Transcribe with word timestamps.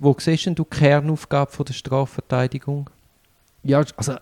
wo 0.00 0.16
siehst 0.18 0.46
du 0.46 0.54
die 0.54 0.64
Kernaufgabe 0.64 1.52
von 1.52 1.66
der 1.66 1.74
Strafverteidigung? 1.74 2.90
Ja, 3.62 3.82
also, 3.96 4.14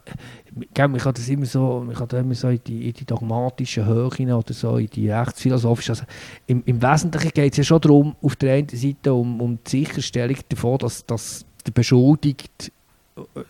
gell, 0.74 0.88
man 0.88 0.98
kann 0.98 1.14
das 1.14 1.28
immer 1.28 1.46
so, 1.46 1.84
man 1.86 1.94
kann 1.94 2.08
immer 2.18 2.34
so 2.34 2.48
in 2.48 2.60
die, 2.66 2.88
in 2.88 2.92
die 2.92 3.04
dogmatische 3.04 3.86
Höhe 3.86 4.06
oder 4.06 4.52
so, 4.52 4.76
in 4.78 4.88
die 4.88 5.08
rechtsphilosophische. 5.08 5.92
Also, 5.92 6.04
im, 6.48 6.64
Im 6.66 6.82
Wesentlichen 6.82 7.30
geht 7.30 7.52
es 7.52 7.58
ja 7.58 7.64
schon 7.64 7.80
darum, 7.80 8.16
auf 8.20 8.34
der 8.34 8.54
einen 8.54 8.68
Seite 8.68 9.14
um, 9.14 9.40
um 9.40 9.58
die 9.64 9.84
Sicherstellung 9.84 10.38
davon, 10.48 10.78
dass, 10.78 11.06
dass 11.06 11.46
der 11.64 11.70
Beschuldigte 11.70 12.72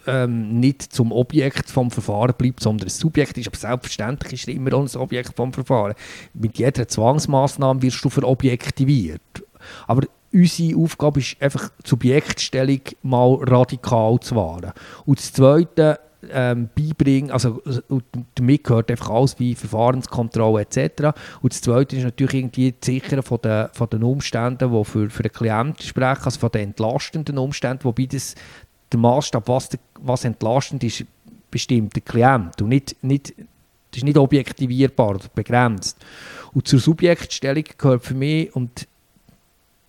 ähm, 0.06 0.60
nicht 0.60 0.82
zum 0.82 1.10
Objekt 1.12 1.70
vom 1.70 1.90
Verfahren 1.90 2.34
bleibt, 2.36 2.60
sondern 2.60 2.88
ein 2.88 2.90
Subjekt 2.90 3.38
ist. 3.38 3.48
Aber 3.48 3.56
selbstverständlich 3.56 4.34
ist 4.34 4.48
er 4.48 4.54
immer 4.54 4.74
auch 4.74 4.82
ein 4.82 5.00
Objekt 5.00 5.34
vom 5.34 5.54
Verfahren. 5.54 5.94
Mit 6.34 6.58
jeder 6.58 6.86
Zwangsmaßnahme 6.86 7.80
wirst 7.80 8.04
du 8.04 8.10
verobjektiviert. 8.10 9.20
Aber 9.86 10.06
unsere 10.32 10.78
Aufgabe 10.78 11.20
ist 11.20 11.36
einfach, 11.40 11.70
die 11.84 11.88
Subjektstellung 11.88 12.80
mal 13.02 13.38
radikal 13.42 14.20
zu 14.20 14.36
wahren. 14.36 14.72
Und 15.06 15.18
das 15.18 15.32
Zweite, 15.32 16.00
ähm, 16.30 16.68
beibringen, 16.74 17.30
also 17.30 17.62
damit 18.34 18.64
gehört 18.64 18.90
einfach 18.90 19.10
alles 19.10 19.38
wie 19.38 19.54
Verfahrenskontrolle 19.54 20.62
etc. 20.62 21.16
Und 21.40 21.52
das 21.52 21.60
Zweite 21.60 21.96
ist 21.96 22.04
natürlich 22.04 22.34
irgendwie 22.34 22.72
das 22.72 22.86
Sichern 22.86 23.22
von 23.22 23.40
den, 23.40 23.68
von 23.72 23.88
den 23.88 24.02
Umständen, 24.02 24.72
die 24.72 24.84
für, 24.84 25.10
für 25.10 25.22
den 25.22 25.32
Klienten 25.32 25.86
sprechen, 25.86 26.24
also 26.24 26.40
von 26.40 26.50
den 26.50 26.68
entlastenden 26.68 27.38
Umständen, 27.38 27.84
wobei 27.84 28.06
das 28.06 28.34
der 28.90 28.98
Maßstab, 29.00 29.46
was, 29.48 29.70
was 30.00 30.24
entlastend 30.24 30.82
ist, 30.82 31.04
bestimmt 31.50 31.94
der 31.94 32.02
Klient 32.02 32.60
und 32.60 32.68
nicht, 32.68 32.96
nicht, 33.02 33.34
das 33.36 33.98
ist 33.98 34.04
nicht 34.04 34.18
objektivierbar 34.18 35.10
oder 35.10 35.20
begrenzt. 35.34 35.98
Und 36.52 36.66
zur 36.66 36.78
Subjektstellung 36.78 37.64
gehört 37.76 38.04
für 38.04 38.14
mich, 38.14 38.54
und 38.56 38.88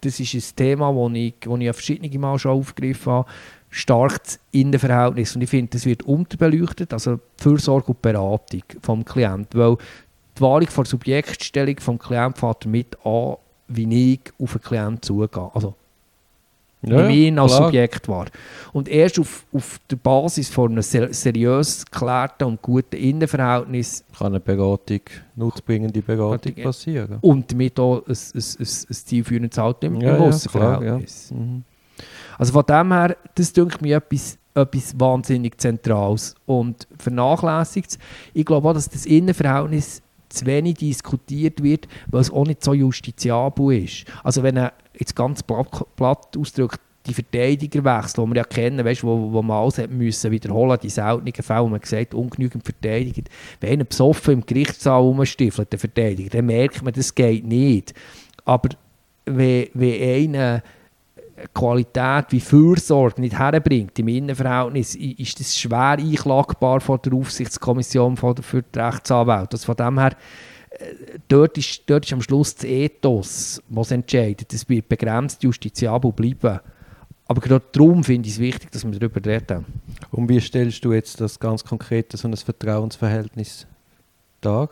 das 0.02 0.20
ist 0.20 0.34
ein 0.34 0.56
Thema, 0.56 0.92
das 0.94 1.18
ich, 1.18 1.34
das 1.40 1.60
ich 1.60 1.72
verschiedene 1.72 2.20
Mal 2.20 2.40
schon 2.40 2.52
aufgegriffen 2.52 3.12
habe, 3.12 3.30
stark 3.70 4.24
das 4.24 4.40
Innenverhältnis. 4.52 5.36
Und 5.36 5.42
ich 5.42 5.50
finde, 5.50 5.72
das 5.72 5.86
wird 5.86 6.04
unterbeleuchtet, 6.04 6.94
also 6.94 7.20
Fürsorge 7.38 7.92
und 7.92 8.02
Beratung 8.02 8.64
vom 8.82 9.06
Klienten. 9.06 9.60
Weil 9.60 9.78
die 10.38 10.42
Wahl 10.42 10.66
der 10.66 10.86
Subjektstellung 10.86 11.80
vom 11.80 12.00
Klienten 12.00 12.40
fängt 12.40 12.66
damit 12.66 12.98
an, 13.06 13.36
wie 13.68 14.14
ich 14.14 14.22
auf 14.40 14.54
den 14.54 14.62
Klienten 14.62 15.02
zugehe. 15.02 15.52
Also 15.54 15.76
ja, 16.82 17.10
ihn 17.10 17.40
als 17.40 17.52
klar. 17.56 17.66
Subjekt 17.66 18.08
war. 18.08 18.26
Und 18.72 18.88
erst 18.88 19.20
auf, 19.20 19.46
auf 19.54 19.80
der 19.90 19.98
Basis 19.98 20.50
von 20.50 20.72
einem 20.72 20.82
ser 20.82 21.14
seriös 21.14 21.86
geklärten 21.86 22.46
und 22.46 22.62
guten 22.62 22.96
Innenverhältnis 22.96 24.04
kann 24.18 24.28
eine 24.28 24.40
Beratung, 24.40 25.02
nutzbringende 25.36 26.02
Beratung 26.02 26.54
passieren. 26.56 27.18
Und 27.22 27.52
damit 27.52 27.80
auch 27.80 28.06
ein, 28.08 28.14
ein, 28.14 28.42
ein, 28.42 28.60
ein 28.60 28.94
zielführendes 28.94 29.58
Halten 29.58 29.86
im 29.88 30.02
ja, 30.02 30.18
Aussenverhältnis. 30.18 31.30
Ja, 31.32 31.38
mhm. 31.38 31.64
Also 32.38 32.54
von 32.54 32.64
dem 32.66 32.94
her, 32.94 33.18
das 33.36 33.52
denke 33.52 33.78
mir 33.82 33.98
etwas, 33.98 34.38
etwas 34.56 34.98
wahnsinnig 34.98 35.60
Zentrales 35.60 36.36
und 36.46 36.88
vernachlässigt. 36.98 38.00
Ich 38.34 38.46
glaube 38.46 38.70
auch, 38.70 38.74
dass 38.74 38.88
das 38.88 39.06
Innenverhältnis 39.06 40.02
zu 40.30 40.46
wenig 40.46 40.76
diskutiert 40.76 41.62
wird, 41.62 41.88
weil 42.08 42.22
es 42.22 42.32
auch 42.32 42.46
nicht 42.46 42.64
so 42.64 42.74
justiziabel 42.74 43.84
ist. 43.84 44.06
Also 44.24 44.44
wenn 44.44 44.58
er 44.58 44.74
jetzt 45.00 45.16
ganz 45.16 45.44
platt, 45.44 46.38
ausdrückt, 46.38 46.80
die 47.06 47.14
Verteidigerwechsel, 47.14 48.24
die 48.24 48.30
wir 48.32 48.38
ja 48.38 48.44
kennen, 48.44 48.86
weißt, 48.86 49.04
wo, 49.04 49.32
wo 49.32 49.42
man 49.42 49.58
alles 49.58 49.78
hat 49.78 49.90
müssen 49.90 50.32
wiederholen, 50.32 50.78
die 50.82 50.90
seltenen 50.90 51.34
Fälle, 51.34 51.64
wo 51.64 51.68
man 51.68 51.80
gesagt 51.80 52.14
ungenügend 52.14 52.64
verteidigt. 52.64 53.30
Wenn 53.62 53.74
einer 53.74 53.86
besoffen 53.86 54.36
im 54.36 54.46
Gerichtssaal 54.46 55.02
rumstiefelt, 55.02 55.72
der 55.72 55.80
Verteidiger, 55.80 56.30
dann 56.30 56.46
merkt 56.46 56.84
man, 56.84 56.94
das 56.94 57.16
geht 57.16 57.46
nicht. 57.46 57.94
Aber 58.46 58.70
wenn, 59.26 59.68
wenn 59.74 60.36
einer 60.36 60.64
Qualität 61.54 62.26
wie 62.30 62.40
Fürsorge 62.40 63.22
nicht 63.22 63.38
herbringt 63.38 63.98
im 63.98 64.08
Innenverhältnis, 64.08 64.96
ist 64.96 65.40
das 65.40 65.58
schwer 65.58 65.98
einklagbar 65.98 66.82
vor 66.82 66.98
der 67.00 67.14
Aufsichtskommission 67.14 68.18
für 68.18 68.34
die 68.62 68.80
Rechtsanwälte. 68.80 69.54
Also 69.54 69.66
von 69.66 69.76
dem 69.76 70.00
her, 70.00 70.16
dort 71.28 71.58
ist, 71.58 71.84
dort 71.88 72.06
ist 72.06 72.14
am 72.14 72.22
Schluss 72.22 72.56
das 72.56 72.66
Ethos, 72.66 73.62
was 73.70 73.92
entscheidet. 73.92 74.54
Es 74.54 74.68
wird 74.68 74.90
begrenzt 74.90 75.44
justiziabel 75.44 76.12
bleiben. 76.12 76.60
Aber 77.28 77.42
gerade 77.42 77.66
darum 77.72 78.04
finde 78.04 78.28
ich 78.28 78.36
es 78.36 78.40
wichtig, 78.40 78.72
dass 78.72 78.84
wir 78.84 78.98
darüber 78.98 79.24
reden. 79.24 79.66
Und 80.12 80.30
wie 80.30 80.42
stellst 80.42 80.84
du 80.84 80.94
jetzt 80.94 81.22
das 81.22 81.40
ganz 81.40 81.64
konkret 81.64 82.12
so 82.12 82.28
ein 82.28 82.36
Vertrauensverhältnis 82.36 83.68
dar? 84.42 84.70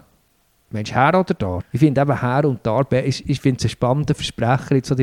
Mensch, 0.71 0.91
Herr 0.91 1.19
oder 1.19 1.33
da? 1.33 1.59
Ich 1.71 1.79
finde 1.79 2.01
eben 2.01 2.19
Herr 2.19 2.45
und 2.45 2.59
da, 2.63 2.83
ich, 2.91 3.29
ich 3.29 3.39
finde 3.39 3.59
es 3.59 3.65
ein 3.65 3.69
spannender 3.69 4.15
Versprecher, 4.15 4.75
jetzt, 4.75 4.93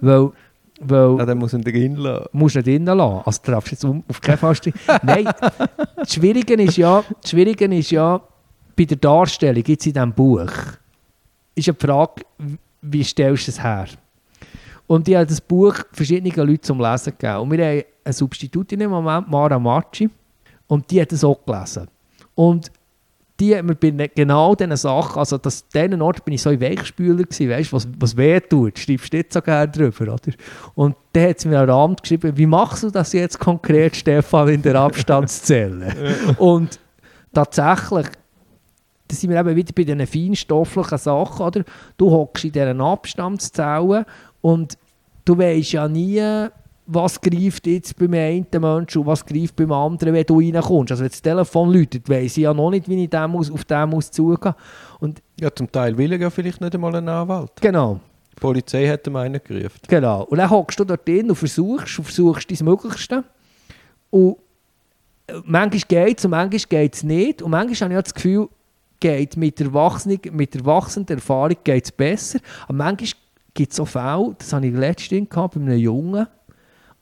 weil 0.00 0.32
weil 0.80 1.16
ja, 1.18 1.26
dann 1.26 1.38
muss 1.38 1.52
ihn 1.52 1.62
drin 1.62 1.96
lassen. 1.96 2.26
Muss 2.32 2.56
ihn 2.56 2.62
drin 2.62 2.84
lassen. 2.84 3.22
Also 3.24 3.40
du 3.44 3.52
darfst 3.52 3.70
jetzt 3.70 3.84
auf 3.84 4.20
keinen 4.20 4.38
Fall 4.38 4.56
Nein, 5.02 5.28
das 5.96 6.12
Schwierige 6.12 6.54
ist 6.54 6.76
ja, 6.76 7.04
das 7.20 7.30
Schwierige 7.30 7.66
ist 7.66 7.90
ja, 7.90 8.20
bei 8.76 8.84
der 8.84 8.96
Darstellung 8.96 9.62
jetzt 9.66 9.86
in 9.86 9.92
diesem 9.92 10.12
Buch, 10.12 10.50
ist 11.54 11.66
ja 11.66 11.72
die 11.72 11.86
Frage, 11.86 12.22
wie 12.82 13.04
stellst 13.04 13.46
du 13.46 13.50
es 13.52 13.62
her? 13.62 13.86
Und 14.86 15.08
ich 15.08 15.14
habe 15.14 15.26
das 15.26 15.40
Buch 15.40 15.74
verschiedenen 15.92 16.34
Leuten 16.46 16.62
zum 16.62 16.80
Lesen 16.80 17.14
gegeben. 17.16 17.38
Und 17.38 17.50
wir 17.52 17.66
haben 17.66 17.82
eine 18.04 18.12
Substitutin 18.12 18.80
im 18.82 18.90
Moment, 18.90 19.30
Mara 19.30 19.58
Marci, 19.58 20.10
und 20.66 20.90
die 20.90 21.00
hat 21.00 21.12
es 21.12 21.24
auch 21.24 21.38
gelesen. 21.44 21.88
Und 22.34 22.70
die 23.40 23.56
hat 23.56 23.64
mir 23.64 23.74
bei 23.74 23.90
ne, 23.90 24.08
genau 24.08 24.54
diesen 24.54 24.76
Sachen, 24.76 25.18
also 25.18 25.38
das, 25.38 25.66
diesen 25.68 26.00
Ort 26.00 26.24
bin 26.24 26.34
ich 26.34 26.42
so 26.42 26.50
ein 26.50 26.60
Weichspüler 26.60 27.24
gewesen, 27.24 27.50
weißt, 27.50 27.72
was, 27.72 27.88
was 27.98 28.16
weh 28.16 28.38
tut, 28.40 28.78
schreibst 28.78 29.12
du 29.12 29.16
nicht 29.16 29.32
so 29.32 29.40
gerne 29.40 29.70
drüber, 29.70 30.14
oder? 30.14 30.32
Und 30.74 30.96
dann 31.12 31.30
hat 31.30 31.40
sie 31.40 31.48
mir 31.48 31.60
an 31.60 31.70
Rand 31.70 32.02
geschrieben, 32.02 32.36
wie 32.36 32.46
machst 32.46 32.84
du 32.84 32.90
das 32.90 33.12
jetzt 33.12 33.38
konkret, 33.40 33.96
Stefan, 33.96 34.48
in 34.48 34.62
der 34.62 34.74
Abstandszelle? 34.80 35.92
und 36.38 36.78
tatsächlich, 37.32 38.06
da 39.08 39.14
sind 39.14 39.30
wir 39.30 39.38
eben 39.38 39.56
wieder 39.56 39.72
bei 39.74 39.84
diesen 39.84 40.06
feinstofflichen 40.06 40.98
Sachen, 40.98 41.46
oder? 41.46 41.64
Du 41.96 42.10
hockst 42.10 42.44
in 42.44 42.52
diesen 42.52 42.80
Abstandszellen 42.80 44.04
und 44.40 44.78
du 45.24 45.38
weißt 45.38 45.72
ja 45.72 45.88
nie, 45.88 46.48
was 46.86 47.20
greift 47.20 47.66
jetzt 47.66 47.98
beim 47.98 48.12
einen 48.14 48.46
Menschen 48.52 49.00
und 49.00 49.06
was 49.06 49.24
greift 49.24 49.56
beim 49.56 49.72
anderen, 49.72 50.12
wenn 50.12 50.24
du 50.24 50.38
reinkommst. 50.38 50.92
Also 50.92 51.04
wenn 51.04 51.10
das 51.10 51.22
Telefon 51.22 51.72
läutet, 51.72 52.08
weiss 52.08 52.36
ich 52.36 52.42
ja 52.42 52.52
noch 52.52 52.70
nicht, 52.70 52.88
wie 52.88 53.04
ich 53.04 53.10
dem 53.10 53.30
muss, 53.30 53.50
auf 53.50 53.64
muss 53.86 54.10
zugehen 54.10 54.54
und 55.00 55.22
Ja, 55.40 55.54
zum 55.54 55.70
Teil 55.70 55.96
will 55.96 56.12
er 56.12 56.20
ja 56.20 56.30
vielleicht 56.30 56.60
nicht 56.60 56.74
einmal 56.74 56.94
einen 56.94 57.08
Anwalt. 57.08 57.52
Genau. 57.60 58.00
Die 58.36 58.40
Polizei 58.40 58.86
hat 58.88 59.06
ihm 59.06 59.16
einen 59.16 59.40
gerufen. 59.42 59.80
Genau. 59.88 60.24
Und 60.24 60.38
dann 60.38 60.50
hockst 60.50 60.78
du 60.78 60.84
dort 60.84 61.06
drin 61.06 61.30
und 61.30 61.36
versuchst, 61.36 61.98
und 61.98 62.04
versuchst 62.04 62.50
dein 62.50 62.64
Möglichste. 62.64 63.24
Und 64.10 64.36
äh, 65.26 65.34
manchmal 65.44 65.80
geht 65.88 66.18
es 66.18 66.24
und 66.24 66.32
manchmal 66.32 66.60
geht 66.68 66.94
es 66.94 67.02
nicht. 67.02 67.42
Und 67.42 67.52
manchmal 67.52 67.90
habe 67.90 67.98
ich 67.98 68.04
das 68.04 68.14
Gefühl, 68.14 68.48
geht 69.04 69.36
mit 69.36 69.60
der, 69.60 69.70
mit 70.32 70.54
der 70.54 70.64
wachsenden 70.64 71.16
Erfahrung 71.16 71.56
geht's 71.62 71.92
besser. 71.92 72.38
Aber 72.64 72.78
manchmal 72.78 73.10
gibt 73.52 73.70
es 73.70 73.76
so 73.76 73.84
Fälle, 73.84 74.34
das 74.38 74.50
habe 74.54 74.66
ich 74.66 74.74
letztens 74.74 75.28
gehabt, 75.28 75.54
bei 75.54 75.60
einem 75.60 75.76
Jungen, 75.76 76.26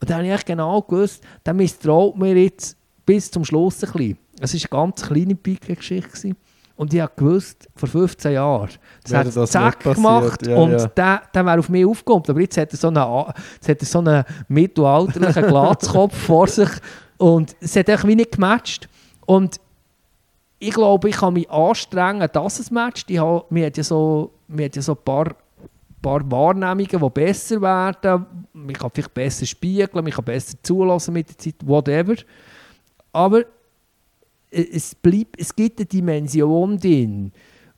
und 0.01 0.09
dann 0.09 0.25
habe 0.25 0.35
ich 0.35 0.43
genau 0.43 0.81
gewusst, 0.81 1.23
der 1.45 1.53
misstraut 1.53 2.17
mir 2.17 2.35
jetzt 2.35 2.75
bis 3.05 3.31
zum 3.31 3.45
Schluss 3.45 3.81
ein 3.85 3.91
bisschen. 3.93 4.17
Es 4.41 4.53
war 4.53 4.81
eine 4.81 4.87
ganz 4.91 5.01
kleine 5.01 5.35
Pike-Geschichte. 5.35 6.35
Und 6.75 6.93
ich 6.93 6.99
habe 6.99 7.13
gewusst, 7.15 7.69
vor 7.73 7.87
15 7.87 8.33
Jahren, 8.33 8.69
das 9.03 9.13
hat 9.13 9.33
das 9.33 9.51
zack 9.51 9.79
gemacht 9.79 10.45
ja, 10.45 10.57
und 10.57 10.71
ja. 10.71 10.87
der, 10.87 11.21
der 11.33 11.45
wäre 11.45 11.59
auf 11.59 11.69
mich 11.69 11.85
aufgekommen. 11.85 12.25
Aber 12.27 12.41
jetzt 12.41 12.57
hat 12.57 12.73
er 12.73 12.77
so 12.77 12.89
einen, 12.89 13.33
jetzt 13.53 13.69
hat 13.69 13.79
er 13.79 13.85
so 13.85 13.99
einen 13.99 14.25
mittelalterlichen 14.49 15.43
Glatzkopf 15.47 16.17
vor 16.17 16.47
sich 16.47 16.69
und 17.17 17.55
es 17.61 17.73
hat 17.77 17.89
einfach 17.89 18.07
wie 18.07 18.15
nicht 18.15 18.33
gematcht. 18.33 18.89
Und 19.25 19.61
ich 20.67 20.73
glaube, 20.73 21.09
ich 21.09 21.17
kann 21.17 21.33
mich 21.33 21.49
anstrengen, 21.49 22.27
dass 22.31 22.59
es 22.59 22.71
matcht. 22.71 23.09
Ich 23.09 23.19
habe, 23.19 23.45
mir 23.49 23.67
hat 23.67 23.77
ja 23.77 23.83
so, 23.83 24.31
mir 24.47 24.65
hat 24.65 24.75
ja 24.75 24.81
so 24.81 24.93
ein 24.93 25.03
paar 25.03 25.35
paar 26.03 26.29
Wahrnehmungen, 26.29 27.01
die 27.01 27.09
besser 27.09 27.59
werden. 27.61 28.25
Man 28.53 28.73
kann 28.73 28.91
vielleicht 28.93 29.13
besser 29.13 29.47
spiegeln, 29.47 30.03
man 30.03 30.11
kann 30.11 30.25
besser 30.25 30.57
zulassen 30.61 31.13
mit 31.13 31.29
der 31.29 31.37
Zeit, 31.39 31.55
whatever. 31.65 32.15
Aber 33.11 33.43
es, 34.51 34.93
bleibt, 34.93 35.39
es 35.39 35.55
gibt 35.55 35.79
eine 35.79 35.85
Dimension 35.87 36.77
drin, 36.77 37.31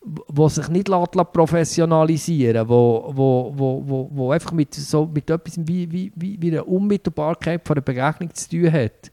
die 0.04 0.50
sich 0.50 0.68
nicht 0.68 0.88
professionalisieren 0.88 2.56
lässt, 2.56 2.70
wo, 2.70 3.12
wo, 3.14 3.54
wo, 3.56 3.84
wo, 3.86 4.10
wo 4.12 4.32
einfach 4.32 4.52
mit, 4.52 4.74
so, 4.74 5.06
mit 5.06 5.30
etwas 5.30 5.58
wie, 5.66 5.90
wie, 5.90 6.12
wie, 6.16 6.52
einer 6.52 6.68
Unmittelbarkeit 6.68 7.66
von 7.66 7.76
der 7.76 7.82
Begegnung 7.82 8.34
zu 8.34 8.50
tun 8.50 8.72
hat. 8.72 9.12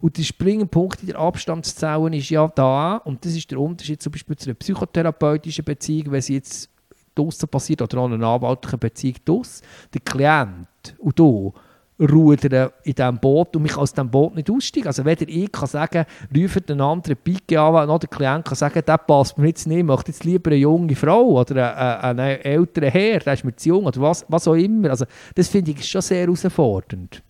Und 0.00 0.16
der 0.16 0.22
springende 0.22 0.66
Punkt 0.66 1.00
in 1.00 1.08
der 1.08 1.18
Abstandszellen 1.18 2.12
ist 2.12 2.30
ja 2.30 2.46
da, 2.48 2.96
und 2.98 3.24
das 3.24 3.34
ist 3.34 3.50
der 3.50 3.60
Unterschied 3.60 4.00
zum 4.00 4.12
Beispiel 4.12 4.36
zu 4.36 4.50
einer 4.50 4.54
psychotherapeutischen 4.54 5.64
Beziehung, 5.64 6.12
wenn 6.12 6.22
sie 6.22 6.34
jetzt 6.34 6.70
draussen 7.14 7.48
passiert 7.48 7.82
oder 7.82 7.98
an 7.98 8.14
einer 8.14 8.28
anwaltlichen 8.28 8.78
Beziehung 8.78 9.16
draus. 9.24 9.62
Der 9.92 10.00
Klient 10.00 10.96
und 10.98 11.18
du 11.18 11.52
rudern 12.00 12.70
in 12.84 12.94
diesem 12.94 13.18
Boot 13.18 13.56
und 13.56 13.62
mich 13.62 13.76
aus 13.76 13.92
diesem 13.92 14.10
Boot 14.10 14.36
nicht 14.36 14.50
aussteigen. 14.50 14.86
Also 14.86 15.04
weder 15.04 15.28
ich 15.28 15.50
kann 15.50 15.66
sagen, 15.66 16.04
ruft 16.34 16.70
einen 16.70 16.80
anderen 16.80 17.16
Pike 17.16 17.60
an, 17.60 17.88
noch 17.88 17.98
der 17.98 18.08
Klient 18.08 18.44
kann 18.44 18.54
sagen, 18.54 18.82
der 18.86 18.98
passt 18.98 19.36
mir 19.36 19.48
jetzt 19.48 19.66
nicht, 19.66 19.84
möchte 19.84 20.12
jetzt 20.12 20.24
lieber 20.24 20.50
eine 20.50 20.60
junge 20.60 20.94
Frau 20.94 21.40
oder 21.40 21.76
einen, 22.04 22.20
einen 22.20 22.40
älteren 22.40 22.90
Herr, 22.90 23.18
der 23.18 23.32
ist 23.32 23.44
mir 23.44 23.56
zu 23.56 23.70
jung 23.70 23.84
oder 23.84 24.00
was, 24.00 24.24
was 24.28 24.46
auch 24.46 24.54
immer. 24.54 24.90
Also 24.90 25.06
das 25.34 25.48
finde 25.48 25.72
ich 25.72 25.84
schon 25.84 26.02
sehr 26.02 26.20
herausfordernd. 26.20 27.22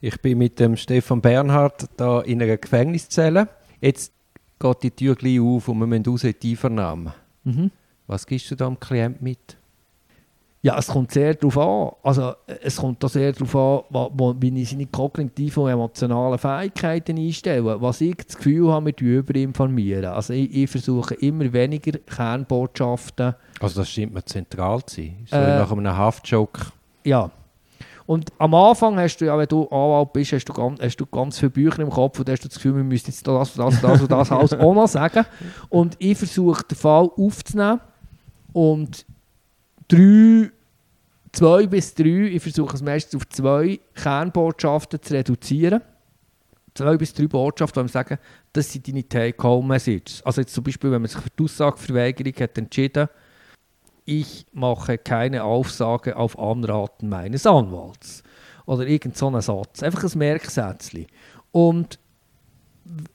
Ich 0.00 0.20
bin 0.20 0.38
mit 0.38 0.60
dem 0.60 0.76
Stefan 0.76 1.20
Bernhard 1.20 1.88
da 1.96 2.20
in 2.20 2.40
einer 2.42 2.56
Gefängniszelle. 2.56 3.48
Jetzt 3.80 4.12
geht 4.60 4.82
die 4.82 4.90
Tür 4.90 5.14
gleich 5.16 5.40
auf 5.40 5.68
und 5.68 5.78
wir 5.78 5.86
müssen 5.86 6.06
raus 6.06 6.24
in 6.24 6.34
die 6.40 6.50
Einvernahme. 6.50 7.14
Mhm. 7.44 7.70
Was 8.06 8.26
gibst 8.26 8.50
du 8.50 8.54
da 8.56 8.66
dem 8.66 8.78
Klient 8.78 9.20
mit? 9.20 9.56
Ja, 10.60 10.76
es 10.76 10.88
kommt 10.88 11.12
sehr 11.12 11.34
darauf 11.34 11.56
an. 11.58 11.90
Also, 12.02 12.32
es 12.62 12.76
kommt 12.76 13.02
da 13.02 13.08
sehr 13.08 13.32
darauf 13.32 13.54
an, 13.94 14.36
wie 14.40 14.60
ich 14.60 14.70
seine 14.70 14.86
kognitiven 14.86 15.62
und 15.62 15.70
emotionalen 15.70 16.38
Fähigkeiten 16.38 17.16
einstelle. 17.16 17.80
Was 17.80 18.00
ich 18.00 18.16
das 18.16 18.36
Gefühl 18.36 18.68
habe, 18.72 18.86
mit 18.86 19.00
überinformieren. 19.00 20.06
Also, 20.06 20.32
ich, 20.32 20.52
ich 20.52 20.70
versuche 20.70 21.14
immer 21.14 21.52
weniger 21.52 21.98
Kernbotschaften. 21.98 23.34
Also 23.60 23.80
das 23.80 23.90
scheint 23.90 24.12
mir 24.14 24.24
zentral 24.24 24.84
zu 24.84 24.96
sein. 24.96 25.26
So 25.26 25.36
Äh, 25.36 25.58
nach 25.58 25.70
einem 25.70 25.96
Haftjoke. 25.96 26.66
Ja. 27.04 27.30
Und 28.08 28.32
am 28.38 28.54
Anfang 28.54 28.98
hast 28.98 29.18
du 29.18 29.26
ja, 29.26 29.36
wenn 29.36 29.48
du 29.48 29.64
Anwalt 29.64 30.14
bist, 30.14 30.32
hast 30.32 30.46
du 30.46 30.54
ganz, 30.54 30.80
hast 30.80 30.96
du 30.96 31.04
ganz 31.04 31.38
viele 31.38 31.50
Bücher 31.50 31.80
im 31.80 31.90
Kopf 31.90 32.18
und 32.18 32.30
hast 32.30 32.42
du 32.42 32.48
das 32.48 32.56
Gefühl, 32.56 32.76
wir 32.76 32.82
müssen 32.82 33.08
jetzt 33.08 33.26
das, 33.26 33.52
das, 33.52 33.82
das 33.82 34.00
und 34.00 34.10
das 34.10 34.32
alles 34.32 34.54
auch 34.54 34.74
noch 34.74 34.88
sagen. 34.88 35.26
Und 35.68 35.94
ich 35.98 36.16
versuche 36.16 36.64
den 36.64 36.78
Fall 36.78 37.10
aufzunehmen 37.18 37.80
und 38.54 39.04
drei, 39.88 40.50
zwei 41.32 41.66
bis 41.66 41.92
drei, 41.92 42.30
ich 42.32 42.42
versuche 42.42 42.76
es 42.76 42.80
meistens 42.80 43.20
auf 43.20 43.28
zwei 43.28 43.78
Kernbotschaften 43.94 45.02
zu 45.02 45.12
reduzieren. 45.12 45.82
Zwei 46.72 46.96
bis 46.96 47.12
drei 47.12 47.26
Botschaften, 47.26 47.82
wo 47.82 47.84
wir 47.84 47.92
sagen, 47.92 48.16
das 48.54 48.72
sind 48.72 48.88
deine 48.88 49.06
Take-Home-Messages. 49.06 50.22
Also 50.22 50.40
jetzt 50.40 50.54
zum 50.54 50.64
Beispiel, 50.64 50.90
wenn 50.90 51.02
man 51.02 51.10
sich 51.10 51.20
für 51.20 51.28
die 51.38 51.44
Aussageverweigerung 51.44 52.32
hat 52.40 52.56
entschieden, 52.56 53.08
ich 54.08 54.46
mache 54.52 54.96
keine 54.96 55.44
Aussage 55.44 56.16
auf 56.16 56.38
Anraten 56.38 57.10
meines 57.10 57.46
Anwalts. 57.46 58.22
Oder 58.64 58.86
irgend 58.86 59.18
so 59.18 59.26
einen 59.26 59.42
Satz. 59.42 59.82
Einfach 59.82 60.02
ein 60.02 60.18
Merksätzchen. 60.18 61.06
Und 61.52 61.98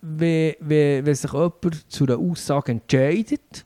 wenn, 0.02 1.16
sich 1.16 1.34
jemand 1.34 1.92
zu 1.92 2.04
einer 2.04 2.20
Aussage 2.20 2.74
entscheidet 2.74 3.66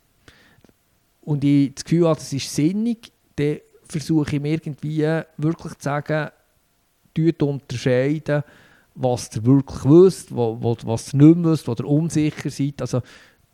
und 1.20 1.44
ich 1.44 1.76
das 1.76 1.84
Gefühl 1.84 2.08
habe, 2.08 2.18
das 2.18 2.32
ist 2.32 2.56
sinnig, 2.56 3.12
dann 3.36 3.58
versuche 3.84 4.38
ich 4.38 4.42
mir 4.42 4.54
irgendwie 4.54 5.04
wirklich 5.36 5.74
zu 5.74 5.84
sagen, 5.84 6.30
tut 7.14 7.44
unterscheiden, 7.44 8.44
was 8.96 9.36
ihr 9.36 9.46
wirklich 9.46 9.84
wisst, 9.84 10.34
wo, 10.34 10.58
was 10.62 11.14
ihr 11.14 11.20
nicht 11.20 11.44
wisst, 11.44 11.68
wo 11.68 11.74
ihr 11.74 11.86
unsicher 11.86 12.50
seid. 12.50 12.82
Also 12.82 13.02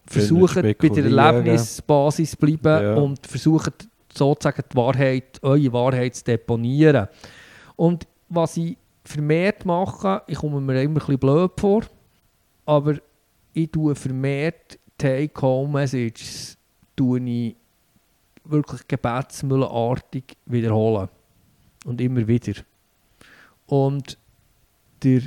versucht 0.06 0.56
bei 0.56 0.74
der. 0.74 1.06
Erlebnisbasis 1.06 2.32
zu 2.32 2.38
bleiben 2.38 2.84
Ja. 2.84 2.96
und 2.96 3.26
versucht 3.26 3.88
sozusagen 4.14 4.64
die 4.72 4.76
Wahrheit, 4.76 5.40
eure 5.42 5.74
Wahrheit 5.74 6.16
zu 6.16 6.24
deponieren. 6.24 7.08
Und 7.76 8.08
was 8.30 8.58
ich 8.58 8.78
vermehrt 9.04 9.66
mache, 9.66 10.22
ich 10.28 10.38
komme 10.38 10.62
mir 10.62 10.82
immer 10.82 10.92
ein 10.92 10.94
bisschen 10.94 11.18
blöd 11.18 11.52
vor, 11.58 11.84
aber 12.66 12.96
ich 13.54 13.70
tue 13.72 13.96
vermehrt 13.96 14.80
Take-Home-Messages 14.98 16.58
wirklich 18.46 18.88
gebetsmüllenartig 18.88 20.24
wiederholen. 20.46 21.10
Und 21.86 22.00
immer 22.00 22.28
wieder. 22.28 22.54
Und 23.66 24.18
der 25.04 25.22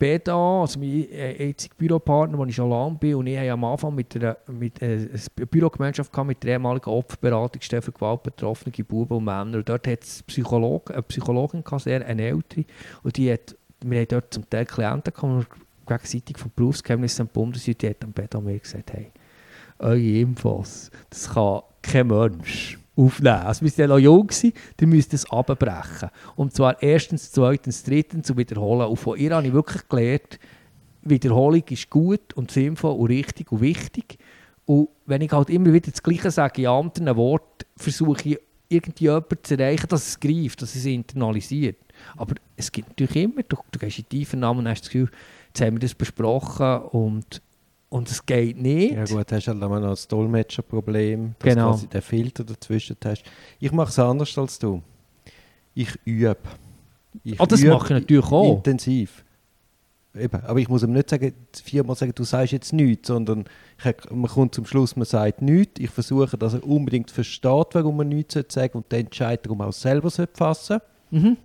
Beda, 0.00 0.62
also 0.62 0.78
mein 0.78 1.10
äh, 1.10 1.48
jetziger 1.48 1.74
Büropartner, 1.76 2.38
wo 2.38 2.46
ich 2.46 2.54
schon 2.54 2.70
lange 2.70 2.96
bin, 2.96 3.16
und 3.16 3.26
ich 3.26 3.36
habe 3.36 3.52
am 3.52 3.64
Anfang 3.64 3.94
mit 3.94 4.16
einer, 4.16 4.38
mit, 4.48 4.80
äh, 4.80 5.10
eine 5.36 5.46
Bürogemeinschaft 5.46 6.10
gehabt 6.10 6.26
mit 6.26 6.42
der 6.42 6.52
ehemaligen 6.52 6.88
Opferberatungsstelle 6.88 7.82
für 7.82 7.92
gewaltbetroffene 7.92 8.72
Buben 8.82 9.18
und 9.18 9.24
Männer. 9.24 9.58
Und 9.58 9.68
dort 9.68 9.86
hat 9.86 10.02
es 10.02 10.22
Psychologen, 10.22 10.94
eine 10.94 11.02
Psychologin 11.02 11.62
sehr 11.76 12.04
eine 12.06 12.22
ältere, 12.22 12.64
und 13.02 13.18
die 13.18 13.30
hat, 13.30 13.54
wir 13.84 13.98
haben 13.98 14.08
dort 14.08 14.32
zum 14.32 14.48
Teil 14.48 14.64
Klienten 14.64 15.12
gehabt, 15.12 15.48
gegenseitig 15.86 16.38
vom 16.38 16.50
Berufsgeheimnis 16.56 17.18
entbunden 17.18 17.58
sind, 17.58 17.82
die 17.82 17.90
hat 17.90 18.02
am 18.02 18.12
Beda 18.12 18.40
mir 18.40 18.58
gesagt, 18.58 18.94
hey, 18.94 19.12
eure 19.78 20.00
Infos, 20.00 20.90
das 21.10 21.28
kann 21.28 21.60
kein 21.82 22.06
Mensch 22.06 22.79
aufnehmen. 22.96 23.46
Also 23.46 23.62
wir 23.62 23.70
sind 23.70 23.78
ja 23.78 23.86
noch 23.86 23.98
jung, 23.98 24.28
ihr 24.42 24.86
müsst 24.86 25.14
es 25.14 25.30
abbrechen. 25.30 26.10
Und 26.36 26.54
zwar 26.54 26.82
erstens, 26.82 27.32
zweitens, 27.32 27.82
drittens 27.82 28.30
und 28.30 28.36
wiederholen. 28.36 28.88
Und 28.88 28.96
von 28.96 29.18
ihr 29.18 29.34
habe 29.34 29.46
ich 29.46 29.52
wirklich 29.52 29.88
gelernt, 29.88 30.38
Wiederholung 31.02 31.64
ist 31.70 31.88
gut 31.88 32.34
und 32.34 32.50
sinnvoll 32.50 32.92
und 32.92 33.06
richtig 33.06 33.50
und 33.52 33.60
wichtig. 33.60 34.18
Und 34.66 34.88
wenn 35.06 35.22
ich 35.22 35.32
halt 35.32 35.50
immer 35.50 35.72
wieder 35.72 35.90
das 35.90 36.02
Gleiche 36.02 36.30
sage 36.30 36.62
in 36.62 36.68
anderen 36.68 37.16
Worten, 37.16 37.64
versuche 37.76 38.28
ich 38.28 38.38
irgendwie 38.68 39.04
jemanden 39.04 39.38
zu 39.42 39.58
erreichen, 39.58 39.88
dass 39.88 40.08
es 40.08 40.20
greift, 40.20 40.62
dass 40.62 40.76
es 40.76 40.84
internalisiert. 40.84 41.78
Aber 42.16 42.34
es 42.56 42.70
gibt 42.70 42.88
natürlich 42.90 43.16
immer, 43.16 43.42
du, 43.42 43.56
du 43.70 43.78
gehst 43.78 43.98
in 43.98 44.04
die 44.12 44.20
Einvernahmen 44.20 44.60
und 44.60 44.68
hast 44.68 44.82
das 44.82 44.90
Gefühl, 44.90 45.10
jetzt 45.48 45.60
haben 45.60 45.74
wir 45.74 45.80
das 45.80 45.94
besprochen 45.94 46.82
und, 46.82 47.42
und 47.90 48.10
es 48.10 48.24
geht 48.24 48.56
nicht. 48.56 48.94
Ja 48.94 49.04
gut, 49.04 49.30
hast 49.30 49.46
halt 49.48 49.62
immer 49.62 49.78
noch 49.80 49.90
das 49.90 50.08
Dolmetscherproblem, 50.08 51.34
dass 51.38 51.48
Genau. 51.54 51.66
du 51.66 51.72
quasi 51.72 51.86
den 51.88 52.02
Filter 52.02 52.44
dazwischen 52.44 52.96
hast. 53.04 53.22
Ich 53.58 53.72
mache 53.72 53.90
es 53.90 53.98
anders 53.98 54.36
als 54.38 54.58
du. 54.58 54.82
Ich 55.74 55.90
übe. 56.04 56.36
Ich 57.24 57.38
Ah, 57.40 57.46
das 57.46 57.60
übe 57.60 57.72
mache 57.72 57.84
ich 57.94 58.00
natürlich 58.00 58.24
auch. 58.32 58.56
Intensiv. 58.56 59.24
Eben. 60.14 60.40
Aber 60.42 60.58
ich 60.58 60.68
muss 60.68 60.82
ihm 60.82 60.92
nicht 60.92 61.08
sagen, 61.10 61.32
viermal 61.62 61.94
sagen, 61.94 62.12
du 62.14 62.24
sagst 62.24 62.52
jetzt 62.52 62.72
nichts, 62.72 63.06
sondern 63.08 63.44
ich, 63.78 64.10
man 64.10 64.28
kommt 64.28 64.54
zum 64.56 64.66
Schluss, 64.66 64.96
man 64.96 65.04
sagt 65.04 65.40
nichts. 65.40 65.80
Ich 65.80 65.90
versuche, 65.90 66.36
dass 66.36 66.54
er 66.54 66.66
unbedingt 66.66 67.10
versteht, 67.12 67.68
warum 67.74 67.96
man 67.96 68.08
nichts 68.08 68.34
sagen 68.34 68.48
sollte 68.50 68.76
und 68.78 68.90
den 68.92 69.06
Entscheidung 69.06 69.60
auch 69.60 69.72
selber 69.72 70.10
sollte 70.10 70.32
fassen 70.36 70.80
Mhm. 71.12 71.36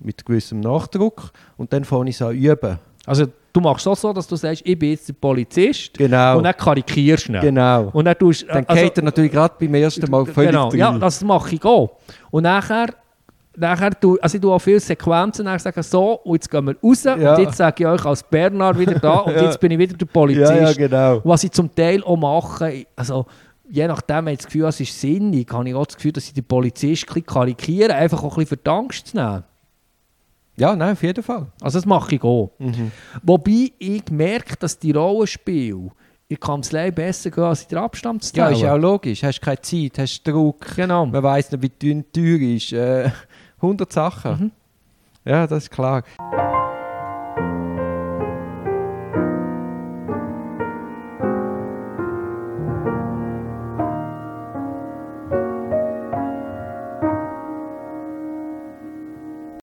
mit 0.00 0.24
gewissem 0.24 0.58
Nachdruck. 0.60 1.32
Und 1.56 1.72
dann 1.72 1.84
fange 1.84 2.10
ich 2.10 2.16
es 2.16 2.22
an 2.22 2.34
üben. 2.36 2.78
Also 3.06 3.26
du 3.52 3.60
machst 3.60 3.86
auch 3.88 3.96
so, 3.96 4.12
dass 4.12 4.26
du 4.26 4.36
sagst, 4.36 4.62
ich 4.64 4.78
bin 4.78 4.90
jetzt 4.90 5.08
der 5.08 5.14
Polizist 5.14 5.96
Genau. 5.98 6.38
und 6.38 6.44
dann 6.44 6.56
karikierst 6.56 7.28
du 7.28 7.32
ihn. 7.34 7.40
genau. 7.40 7.90
Und 7.92 8.04
dann 8.04 8.18
tust 8.18 8.46
Dann 8.48 8.64
also- 8.66 8.82
geht 8.82 8.96
er 8.98 9.04
natürlich 9.04 9.32
gerade 9.32 9.54
beim 9.58 9.74
ersten 9.74 10.10
Mal 10.10 10.26
völlig 10.26 10.50
genau, 10.50 10.72
ja, 10.72 10.98
das 10.98 11.22
mache 11.22 11.54
ich 11.54 11.64
auch. 11.64 11.90
Und 12.30 12.42
nachher, 12.44 12.86
nachher 13.56 13.90
tu, 13.98 14.16
also 14.20 14.36
ich 14.36 14.40
tue 14.42 14.52
auch 14.52 14.58
viele 14.58 14.80
Sequenzen, 14.80 15.44
nachher 15.44 15.58
sagen 15.58 15.82
so, 15.82 16.12
und 16.24 16.34
jetzt 16.34 16.50
gehen 16.50 16.64
wir 16.66 16.76
raus 16.82 17.04
Ja. 17.04 17.14
und 17.34 17.40
jetzt 17.42 17.56
sage 17.56 17.82
ich 17.84 17.86
euch 17.88 18.04
als 18.04 18.22
Bernard 18.22 18.78
wieder 18.78 18.98
da 18.98 19.18
und 19.20 19.34
Ja. 19.34 19.42
jetzt 19.44 19.58
bin 19.60 19.70
ich 19.72 19.78
wieder 19.78 19.96
der 19.96 20.06
Polizist. 20.06 20.50
ja, 20.52 20.56
ja, 20.68 20.72
genau. 20.72 21.20
Was 21.24 21.44
ich 21.44 21.50
zum 21.52 21.74
Teil 21.74 22.02
auch 22.04 22.16
mache, 22.16 22.86
also 22.96 23.26
je 23.68 23.86
nachdem, 23.86 24.26
wenn 24.26 24.32
ich 24.34 24.38
das 24.38 24.46
Gefühl 24.46 24.62
habe, 24.62 24.70
es 24.70 24.80
ist 24.80 25.00
sinnig, 25.00 25.52
habe 25.52 25.68
ich 25.68 25.74
auch 25.74 25.86
das 25.86 25.96
Gefühl, 25.96 26.12
dass 26.12 26.24
ich 26.26 26.34
den 26.34 26.44
Polizist 26.44 27.02
ein 27.04 27.06
bisschen 27.14 27.26
karikiere, 27.26 27.94
einfach 27.94 28.18
auch 28.22 28.36
ein 28.36 28.44
bisschen 28.44 28.46
für 28.46 28.56
die 28.56 28.70
Angst 28.70 29.08
zu 29.08 29.16
nehmen. 29.16 29.44
Ja, 30.60 30.76
nein, 30.76 30.92
auf 30.92 31.02
jeden 31.02 31.22
Fall. 31.24 31.46
Also 31.62 31.78
das 31.78 31.86
mache 31.86 32.14
ich 32.16 32.22
auch. 32.22 32.50
Mhm. 32.58 32.92
Wobei 33.22 33.72
ich 33.78 34.04
merke, 34.10 34.56
dass 34.56 34.78
die 34.78 34.92
Rollenspiele 34.92 35.90
in 36.28 36.38
Kanzlei 36.38 36.90
besser 36.90 37.30
gehen 37.30 37.44
als 37.44 37.62
in 37.62 37.68
der 37.70 37.78
Ja, 37.78 37.84
Abstammszelle. 37.86 38.52
ist 38.52 38.60
ja 38.60 38.74
auch 38.74 38.78
logisch. 38.78 39.22
Hast 39.24 39.40
keine 39.40 39.60
Zeit, 39.62 39.98
hast 39.98 40.22
Druck, 40.22 40.76
Genau. 40.76 41.06
man 41.06 41.22
weiss 41.22 41.50
nicht, 41.50 41.62
wie 41.62 41.68
dünn 41.70 42.04
die 42.14 42.20
Tür 42.20 42.56
ist. 42.56 42.72
Äh, 42.72 43.10
100 43.62 43.92
Sachen. 43.92 44.32
Mhm. 44.32 44.50
Ja, 45.24 45.46
das 45.46 45.64
ist 45.64 45.70
klar. 45.70 46.02